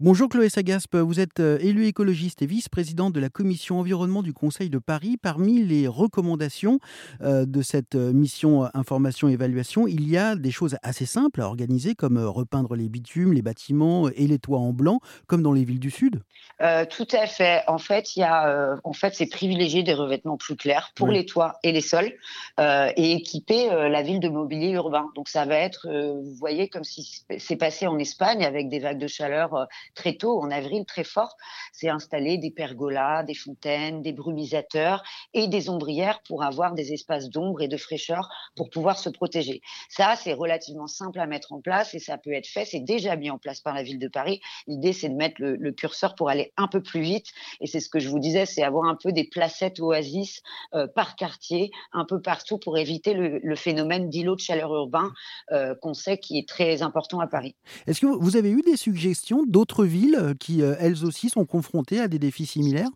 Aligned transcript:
Bonjour 0.00 0.28
Chloé 0.28 0.48
Sagaspe, 0.48 0.94
vous 0.94 1.18
êtes 1.18 1.40
euh, 1.40 1.58
élue 1.58 1.86
écologiste 1.86 2.40
et 2.42 2.46
vice-présidente 2.46 3.12
de 3.12 3.18
la 3.18 3.30
commission 3.30 3.80
environnement 3.80 4.22
du 4.22 4.32
Conseil 4.32 4.70
de 4.70 4.78
Paris. 4.78 5.16
Parmi 5.20 5.64
les 5.64 5.88
recommandations 5.88 6.78
euh, 7.20 7.44
de 7.44 7.62
cette 7.62 7.96
euh, 7.96 8.12
mission 8.12 8.68
information-évaluation, 8.74 9.88
il 9.88 10.08
y 10.08 10.16
a 10.16 10.36
des 10.36 10.52
choses 10.52 10.76
assez 10.84 11.04
simples 11.04 11.42
à 11.42 11.46
organiser 11.46 11.96
comme 11.96 12.16
repeindre 12.16 12.76
les 12.76 12.88
bitumes, 12.88 13.32
les 13.32 13.42
bâtiments 13.42 14.08
et 14.08 14.28
les 14.28 14.38
toits 14.38 14.60
en 14.60 14.72
blanc, 14.72 15.00
comme 15.26 15.42
dans 15.42 15.52
les 15.52 15.64
villes 15.64 15.80
du 15.80 15.90
Sud. 15.90 16.22
tout 16.60 17.08
à 17.10 17.26
fait. 17.26 17.64
En 17.66 17.78
fait, 17.78 18.14
il 18.14 18.20
y 18.20 18.22
a, 18.22 18.78
en 18.84 18.92
fait, 18.92 19.16
c'est 19.16 19.26
privilégier 19.26 19.82
des 19.82 19.94
revêtements 19.94 20.36
plus 20.36 20.54
clairs 20.54 20.92
pour 20.94 21.08
les 21.08 21.26
toits 21.26 21.58
et 21.64 21.72
les 21.72 21.80
sols 21.80 22.12
et 22.58 23.12
équiper 23.14 23.68
la 23.68 24.02
ville 24.02 24.20
de 24.20 24.28
mobilier 24.28 24.70
urbain. 24.70 25.10
Donc 25.16 25.28
ça 25.28 25.44
va 25.44 25.56
être, 25.56 25.88
vous 25.88 26.34
voyez, 26.34 26.68
comme 26.68 26.84
si 26.84 27.24
c'est 27.38 27.56
passé 27.56 27.88
en 27.88 27.98
Espagne 27.98 28.44
avec 28.44 28.68
des 28.68 28.78
vagues 28.78 29.00
de 29.00 29.08
chaleur 29.08 29.66
très 29.94 30.14
tôt, 30.14 30.40
en 30.40 30.50
avril, 30.50 30.84
très 30.86 31.04
fort, 31.04 31.36
c'est 31.72 31.88
installer 31.88 32.38
des 32.38 32.50
pergolas, 32.50 33.22
des 33.22 33.34
fontaines, 33.34 34.02
des 34.02 34.12
brumisateurs 34.12 35.02
et 35.34 35.48
des 35.48 35.68
ombrières 35.68 36.20
pour 36.26 36.42
avoir 36.42 36.74
des 36.74 36.92
espaces 36.92 37.28
d'ombre 37.28 37.62
et 37.62 37.68
de 37.68 37.76
fraîcheur 37.76 38.28
pour 38.56 38.70
pouvoir 38.70 38.98
se 38.98 39.08
protéger. 39.08 39.60
Ça, 39.88 40.14
c'est 40.16 40.32
relativement 40.32 40.86
simple 40.86 41.20
à 41.20 41.26
mettre 41.26 41.52
en 41.52 41.60
place 41.60 41.94
et 41.94 41.98
ça 41.98 42.18
peut 42.18 42.32
être 42.32 42.46
fait. 42.46 42.64
C'est 42.64 42.80
déjà 42.80 43.16
mis 43.16 43.30
en 43.30 43.38
place 43.38 43.60
par 43.60 43.74
la 43.74 43.82
ville 43.82 43.98
de 43.98 44.08
Paris. 44.08 44.40
L'idée, 44.66 44.92
c'est 44.92 45.08
de 45.08 45.14
mettre 45.14 45.36
le, 45.38 45.72
curseur 45.72 46.14
pour 46.14 46.28
aller 46.28 46.52
un 46.56 46.66
peu 46.66 46.82
plus 46.82 47.00
vite. 47.00 47.26
Et 47.60 47.66
c'est 47.66 47.80
ce 47.80 47.88
que 47.88 48.00
je 48.00 48.08
vous 48.08 48.18
disais, 48.18 48.46
c'est 48.46 48.62
avoir 48.62 48.88
un 48.88 48.96
peu 49.00 49.12
des 49.12 49.24
placettes 49.24 49.80
oasis 49.80 50.42
euh, 50.74 50.86
par 50.86 51.14
quartier, 51.14 51.70
un 51.92 52.04
peu 52.04 52.20
partout 52.20 52.58
pour 52.58 52.78
éviter 52.78 53.14
le, 53.14 53.56
phénomène 53.56 54.08
d'îlot 54.08 54.36
de 54.36 54.40
chaleur 54.40 54.72
urbain 54.72 55.12
euh, 55.52 55.74
qu'on 55.80 55.94
sait 55.94 56.18
qui 56.18 56.38
est 56.38 56.48
très 56.48 56.82
important 56.82 57.20
à 57.20 57.26
Paris. 57.26 57.56
Est-ce 57.86 58.00
que 58.00 58.06
vous 58.06 58.36
avez 58.36 58.50
eu 58.50 58.62
des 58.62 58.76
suggestions 58.76 59.44
d'autres 59.46 59.77
villes 59.84 60.34
qui, 60.40 60.62
euh, 60.62 60.74
elles 60.78 61.04
aussi, 61.04 61.28
sont 61.30 61.44
confrontées 61.46 62.00
à 62.00 62.08
des 62.08 62.18
défis 62.18 62.46
similaires? 62.46 62.90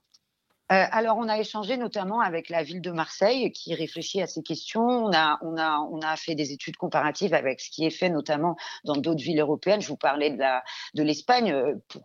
Euh, 0.70 0.86
alors, 0.90 1.18
on 1.18 1.28
a 1.28 1.38
échangé 1.38 1.76
notamment 1.76 2.20
avec 2.20 2.48
la 2.48 2.62
ville 2.62 2.80
de 2.80 2.92
Marseille 2.92 3.50
qui 3.52 3.74
réfléchit 3.74 4.22
à 4.22 4.26
ces 4.26 4.42
questions. 4.42 4.80
On 4.82 5.12
a, 5.12 6.16
fait 6.16 6.34
des 6.34 6.52
études 6.52 6.76
comparatives 6.76 7.34
avec 7.34 7.60
ce 7.60 7.70
qui 7.70 7.84
est 7.84 7.90
fait 7.90 8.08
notamment 8.08 8.56
dans 8.84 8.96
d'autres 8.96 9.22
villes 9.22 9.40
européennes. 9.40 9.80
Je 9.80 9.88
vous 9.88 9.96
parlais 9.96 10.30
de 10.30 11.02
l'Espagne 11.02 11.54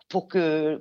pour, 0.10 0.28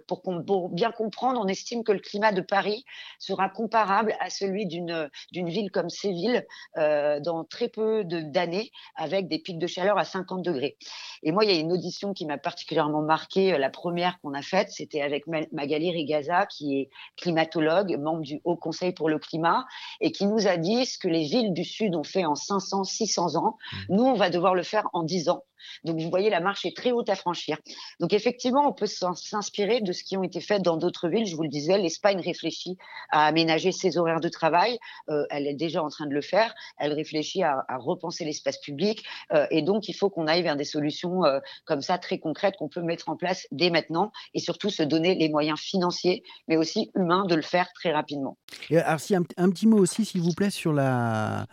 pour 0.08 0.22
qu'on, 0.22 0.68
bien 0.70 0.90
comprendre, 0.90 1.40
on 1.40 1.46
estime 1.46 1.84
que 1.84 1.92
le 1.92 1.98
climat 1.98 2.32
de 2.32 2.40
Paris 2.40 2.84
sera 3.18 3.48
comparable 3.48 4.14
à 4.20 4.30
celui 4.30 4.66
d'une, 4.66 5.10
ville 5.32 5.70
comme 5.70 5.90
Séville 5.90 6.44
euh, 6.78 7.20
dans 7.20 7.44
très 7.44 7.68
peu 7.68 8.04
d'années 8.04 8.70
avec 8.96 9.28
des 9.28 9.38
pics 9.38 9.58
de 9.58 9.66
chaleur 9.66 9.98
à 9.98 10.04
50 10.04 10.42
degrés. 10.42 10.76
Et 11.22 11.30
moi, 11.30 11.44
il 11.44 11.50
y 11.52 11.56
a 11.56 11.60
une 11.60 11.72
audition 11.72 12.14
qui 12.14 12.26
m'a 12.26 12.38
particulièrement 12.38 13.02
marquée. 13.02 13.56
La 13.58 13.70
première 13.70 14.18
qu'on 14.20 14.34
a 14.34 14.42
faite, 14.42 14.70
c'était 14.70 15.02
avec 15.02 15.26
Magali 15.52 15.90
Rigaza, 15.90 16.46
qui 16.46 16.80
est 16.80 16.90
climatologue 17.16 17.65
membre 17.98 18.22
du 18.22 18.40
Haut 18.44 18.56
Conseil 18.56 18.92
pour 18.92 19.08
le 19.08 19.18
climat, 19.18 19.66
et 20.00 20.12
qui 20.12 20.26
nous 20.26 20.46
a 20.46 20.56
dit 20.56 20.86
ce 20.86 20.98
que 20.98 21.08
les 21.08 21.24
villes 21.24 21.52
du 21.52 21.64
Sud 21.64 21.94
ont 21.94 22.04
fait 22.04 22.24
en 22.24 22.34
500, 22.34 22.84
600 22.84 23.36
ans. 23.36 23.56
Mmh. 23.72 23.76
Nous, 23.96 24.04
on 24.04 24.14
va 24.14 24.30
devoir 24.30 24.54
le 24.54 24.62
faire 24.62 24.88
en 24.92 25.02
10 25.02 25.28
ans. 25.28 25.44
Donc, 25.84 26.00
vous 26.00 26.10
voyez, 26.10 26.30
la 26.30 26.40
marche 26.40 26.64
est 26.64 26.76
très 26.76 26.92
haute 26.92 27.08
à 27.08 27.14
franchir. 27.14 27.58
Donc, 28.00 28.12
effectivement, 28.12 28.68
on 28.68 28.72
peut 28.72 28.86
s'inspirer 28.86 29.80
de 29.80 29.92
ce 29.92 30.04
qui 30.04 30.16
ont 30.16 30.22
été 30.22 30.40
fait 30.40 30.60
dans 30.60 30.76
d'autres 30.76 31.08
villes. 31.08 31.26
Je 31.26 31.36
vous 31.36 31.42
le 31.42 31.48
disais, 31.48 31.78
l'Espagne 31.78 32.20
réfléchit 32.20 32.76
à 33.10 33.26
aménager 33.26 33.72
ses 33.72 33.98
horaires 33.98 34.20
de 34.20 34.28
travail. 34.28 34.78
Euh, 35.08 35.24
elle 35.30 35.46
est 35.46 35.54
déjà 35.54 35.82
en 35.82 35.88
train 35.88 36.06
de 36.06 36.14
le 36.14 36.20
faire. 36.20 36.54
Elle 36.78 36.92
réfléchit 36.92 37.42
à, 37.42 37.64
repenser 37.78 38.24
l'espace 38.24 38.58
public. 38.58 39.04
Euh, 39.32 39.46
et 39.50 39.62
donc, 39.62 39.88
il 39.88 39.94
faut 39.94 40.10
qu'on 40.10 40.26
aille 40.26 40.42
vers 40.42 40.56
des 40.56 40.64
solutions 40.64 41.24
euh, 41.24 41.40
comme 41.64 41.82
ça, 41.82 41.98
très 41.98 42.18
concrètes, 42.18 42.56
qu'on 42.56 42.68
peut 42.68 42.82
mettre 42.82 43.08
en 43.08 43.16
place 43.16 43.46
dès 43.50 43.70
maintenant 43.70 44.12
et 44.34 44.40
surtout 44.40 44.70
se 44.70 44.82
donner 44.82 45.14
les 45.14 45.28
moyens 45.28 45.58
financiers, 45.58 46.22
mais 46.48 46.56
aussi 46.56 46.90
humains 46.94 47.26
de 47.26 47.34
le 47.34 47.42
faire 47.42 47.68
très 47.74 47.92
rapidement. 47.92 48.36
Et 48.70 48.78
alors, 48.78 49.00
si 49.00 49.14
un, 49.14 49.24
un 49.36 49.50
petit 49.50 49.66
mot 49.66 49.78
aussi, 49.78 50.04
s'il 50.04 50.20
vous 50.20 50.32
plaît, 50.32 50.50
sur 50.50 50.72
la 50.72 51.46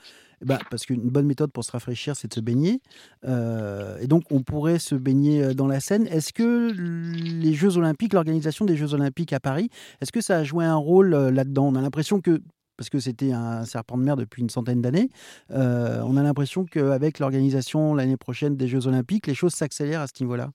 bah, 0.45 0.59
parce 0.69 0.85
qu'une 0.85 1.09
bonne 1.09 1.25
méthode 1.25 1.51
pour 1.51 1.63
se 1.63 1.71
rafraîchir, 1.71 2.15
c'est 2.15 2.27
de 2.27 2.33
se 2.33 2.39
baigner. 2.39 2.81
Euh, 3.25 3.97
et 3.99 4.07
donc, 4.07 4.23
on 4.31 4.41
pourrait 4.41 4.79
se 4.79 4.95
baigner 4.95 5.43
euh, 5.43 5.53
dans 5.53 5.67
la 5.67 5.79
Seine. 5.79 6.07
Est-ce 6.07 6.33
que 6.33 6.71
les 6.71 7.53
Jeux 7.53 7.77
Olympiques, 7.77 8.13
l'organisation 8.13 8.65
des 8.65 8.75
Jeux 8.75 8.93
Olympiques 8.93 9.33
à 9.33 9.39
Paris, 9.39 9.69
est-ce 10.01 10.11
que 10.11 10.21
ça 10.21 10.37
a 10.37 10.43
joué 10.43 10.65
un 10.65 10.75
rôle 10.75 11.13
euh, 11.13 11.31
là-dedans? 11.31 11.67
On 11.67 11.75
a 11.75 11.81
l'impression 11.81 12.21
que 12.21 12.41
parce 12.75 12.89
que 12.89 12.99
c'était 12.99 13.31
un 13.31 13.65
serpent 13.65 13.99
de 13.99 14.03
mer 14.03 14.15
depuis 14.17 14.41
une 14.41 14.49
centaine 14.49 14.81
d'années. 14.81 15.09
on 15.51 16.17
a 16.17 16.23
l'impression 16.23 16.65
qu'avec 16.65 17.19
l'organisation 17.19 17.93
l'année 17.93 18.17
prochaine 18.17 18.57
des 18.57 18.67
Jeux 18.67 18.87
Olympiques, 18.87 19.27
les 19.27 19.35
choses 19.35 19.53
s'accélèrent 19.53 20.01
à 20.01 20.07
ce 20.07 20.13
niveau-là? 20.21 20.49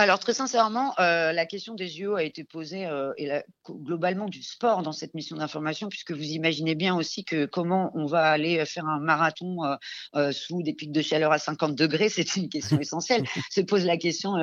Alors 0.00 0.20
très 0.20 0.32
sincèrement, 0.32 0.94
euh, 1.00 1.32
la 1.32 1.44
question 1.44 1.74
des 1.74 1.88
JO 1.88 2.14
a 2.14 2.22
été 2.22 2.44
posée 2.44 2.86
euh, 2.86 3.12
et 3.16 3.28
globalement 3.68 4.28
du 4.28 4.44
sport 4.44 4.82
dans 4.82 4.92
cette 4.92 5.12
mission 5.14 5.36
d'information, 5.36 5.88
puisque 5.88 6.12
vous 6.12 6.22
imaginez 6.22 6.76
bien 6.76 6.94
aussi 6.94 7.24
que 7.24 7.46
comment 7.46 7.90
on 7.96 8.06
va 8.06 8.30
aller 8.30 8.64
faire 8.64 8.86
un 8.86 9.00
marathon 9.00 9.58
euh, 10.14 10.30
sous 10.30 10.62
des 10.62 10.72
pics 10.72 10.92
de 10.92 11.02
chaleur 11.02 11.32
à 11.32 11.40
50 11.40 11.74
degrés, 11.74 12.08
c'est 12.10 12.36
une 12.36 12.48
question 12.48 12.78
essentielle. 12.78 13.24
Se 13.50 13.60
pose 13.60 13.84
la 13.84 13.96
question, 13.96 14.34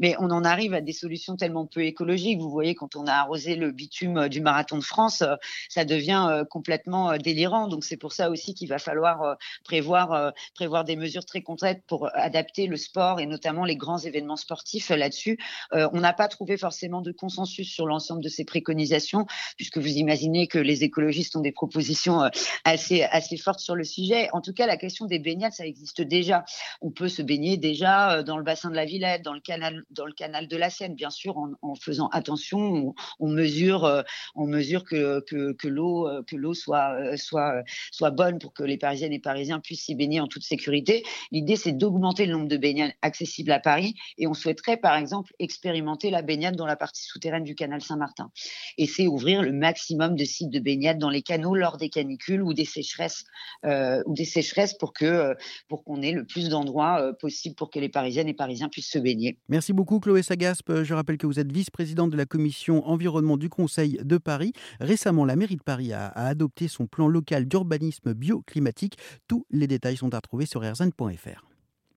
mais 0.00 0.16
on 0.18 0.32
en 0.32 0.42
arrive 0.42 0.74
à 0.74 0.80
des 0.80 0.92
solutions 0.92 1.36
tellement 1.36 1.66
peu 1.66 1.84
écologiques. 1.84 2.40
Vous 2.40 2.50
voyez, 2.50 2.74
quand 2.74 2.96
on 2.96 3.06
a 3.06 3.12
arrosé 3.12 3.54
le 3.54 3.70
bitume 3.70 4.28
du 4.28 4.40
marathon 4.40 4.76
de 4.76 4.82
France, 4.82 5.22
ça 5.68 5.84
devient 5.84 6.42
complètement 6.50 7.16
délirant. 7.16 7.68
Donc 7.68 7.84
c'est 7.84 7.96
pour 7.96 8.12
ça 8.12 8.28
aussi 8.28 8.54
qu'il 8.54 8.68
va 8.68 8.80
falloir 8.80 9.36
prévoir 9.62 10.32
prévoir 10.56 10.82
des 10.82 10.96
mesures 10.96 11.24
très 11.24 11.42
concrètes 11.42 11.84
pour 11.86 12.10
adapter 12.12 12.66
le 12.66 12.76
sport 12.76 13.20
et 13.20 13.26
notamment 13.26 13.64
les 13.64 13.76
grands 13.76 13.98
événements 13.98 14.36
sportifs 14.36 14.95
là-dessus. 14.96 15.38
Euh, 15.72 15.88
on 15.92 16.00
n'a 16.00 16.12
pas 16.12 16.28
trouvé 16.28 16.56
forcément 16.56 17.00
de 17.00 17.12
consensus 17.12 17.70
sur 17.70 17.86
l'ensemble 17.86 18.22
de 18.22 18.28
ces 18.28 18.44
préconisations, 18.44 19.26
puisque 19.56 19.78
vous 19.78 19.96
imaginez 19.96 20.46
que 20.46 20.58
les 20.58 20.84
écologistes 20.84 21.36
ont 21.36 21.40
des 21.40 21.52
propositions 21.52 22.22
euh, 22.22 22.28
assez, 22.64 23.02
assez 23.02 23.36
fortes 23.36 23.60
sur 23.60 23.74
le 23.74 23.84
sujet. 23.84 24.28
En 24.32 24.40
tout 24.40 24.52
cas, 24.52 24.66
la 24.66 24.76
question 24.76 25.06
des 25.06 25.18
baignades, 25.18 25.52
ça 25.52 25.66
existe 25.66 26.02
déjà. 26.02 26.44
On 26.80 26.90
peut 26.90 27.08
se 27.08 27.22
baigner 27.22 27.56
déjà 27.56 28.18
euh, 28.18 28.22
dans 28.22 28.36
le 28.36 28.44
bassin 28.44 28.70
de 28.70 28.76
la 28.76 28.84
Villette, 28.84 29.22
dans 29.22 29.34
le 29.34 29.40
canal, 29.40 29.84
dans 29.90 30.06
le 30.06 30.12
canal 30.12 30.48
de 30.48 30.56
la 30.56 30.70
Seine, 30.70 30.94
bien 30.94 31.10
sûr, 31.10 31.36
en, 31.38 31.74
faisant 31.74 32.08
attention. 32.08 32.94
On, 33.20 33.28
mesure, 33.28 34.04
on 34.34 34.46
mesure 34.46 34.84
que, 34.84 35.20
que, 35.20 35.68
l'eau, 35.68 36.08
que 36.26 36.36
l'eau 36.36 36.54
soit, 36.54 37.16
soit, 37.16 37.62
soit 37.92 38.10
bonne 38.10 38.38
pour 38.38 38.52
que 38.52 38.62
les 38.62 38.78
Parisiennes 38.78 39.12
et 39.12 39.18
Parisiens 39.18 39.60
puissent 39.60 39.84
s'y 39.84 39.94
baigner 39.94 40.20
en 40.20 40.26
toute 40.26 40.42
sécurité. 40.42 41.04
L'idée, 41.30 41.56
c'est 41.56 41.72
d'augmenter 41.72 42.26
le 42.26 42.32
nombre 42.32 42.48
de 42.48 42.56
baignades 42.56 42.92
accessibles 43.02 43.52
à 43.52 43.60
Paris, 43.60 43.94
et 44.18 44.26
on 44.26 44.34
souhaiterait 44.34 44.76
par 44.86 44.94
exemple, 44.94 45.32
expérimenter 45.40 46.10
la 46.10 46.22
baignade 46.22 46.54
dans 46.54 46.64
la 46.64 46.76
partie 46.76 47.02
souterraine 47.02 47.42
du 47.42 47.56
canal 47.56 47.82
Saint-Martin. 47.82 48.30
Et 48.78 48.86
c'est 48.86 49.08
ouvrir 49.08 49.42
le 49.42 49.50
maximum 49.50 50.14
de 50.14 50.24
sites 50.24 50.50
de 50.50 50.60
baignade 50.60 51.00
dans 51.00 51.10
les 51.10 51.22
canaux 51.22 51.56
lors 51.56 51.76
des 51.76 51.88
canicules 51.88 52.40
ou 52.40 52.54
des 52.54 52.64
sécheresses, 52.64 53.24
euh, 53.64 54.00
ou 54.06 54.14
des 54.14 54.24
sécheresses 54.24 54.74
pour 54.74 54.92
que 54.92 55.04
euh, 55.04 55.34
pour 55.66 55.82
qu'on 55.82 56.02
ait 56.02 56.12
le 56.12 56.24
plus 56.24 56.50
d'endroits 56.50 57.00
euh, 57.00 57.12
possible 57.12 57.56
pour 57.56 57.70
que 57.70 57.80
les 57.80 57.88
Parisiennes 57.88 58.28
et 58.28 58.32
Parisiens 58.32 58.68
puissent 58.68 58.92
se 58.92 59.00
baigner. 59.00 59.40
Merci 59.48 59.72
beaucoup, 59.72 59.98
Chloé 59.98 60.22
Sagaspe. 60.22 60.84
Je 60.84 60.94
rappelle 60.94 61.18
que 61.18 61.26
vous 61.26 61.40
êtes 61.40 61.50
vice-présidente 61.50 62.10
de 62.10 62.16
la 62.16 62.26
commission 62.26 62.86
environnement 62.86 63.38
du 63.38 63.48
Conseil 63.48 63.98
de 64.04 64.18
Paris. 64.18 64.52
Récemment, 64.78 65.24
la 65.24 65.34
mairie 65.34 65.56
de 65.56 65.64
Paris 65.64 65.92
a, 65.92 66.10
adopté 66.10 66.68
son 66.68 66.86
plan 66.86 67.08
local 67.08 67.46
d'urbanisme 67.46 68.14
bioclimatique. 68.14 68.98
Tous 69.26 69.46
les 69.50 69.66
détails 69.66 69.96
sont 69.96 70.14
à 70.14 70.18
retrouver 70.18 70.46
sur 70.46 70.60
rzn.fr. 70.62 71.55